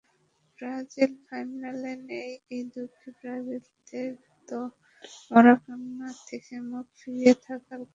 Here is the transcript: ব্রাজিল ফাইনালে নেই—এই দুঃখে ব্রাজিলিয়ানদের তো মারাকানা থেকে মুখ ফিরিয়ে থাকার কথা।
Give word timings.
ব্রাজিল 0.53 1.11
ফাইনালে 1.25 1.93
নেই—এই 2.09 2.61
দুঃখে 2.73 3.07
ব্রাজিলিয়ানদের 3.17 4.09
তো 4.49 4.59
মারাকানা 5.31 6.09
থেকে 6.27 6.55
মুখ 6.69 6.85
ফিরিয়ে 6.99 7.33
থাকার 7.45 7.79
কথা। 7.79 7.89